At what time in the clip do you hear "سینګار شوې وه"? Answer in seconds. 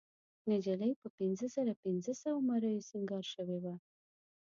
2.89-3.75